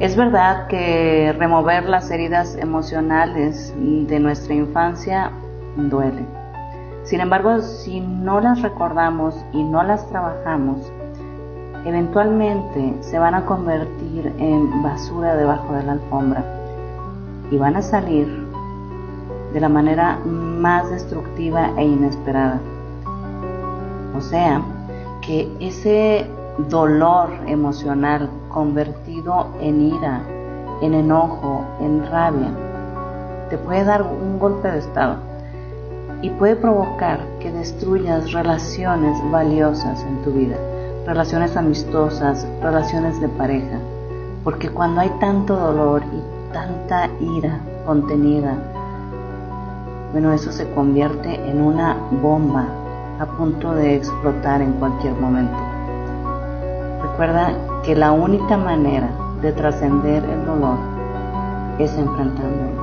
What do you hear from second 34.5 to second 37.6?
de estado y puede provocar que